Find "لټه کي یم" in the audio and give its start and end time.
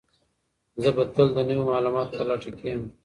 2.29-2.81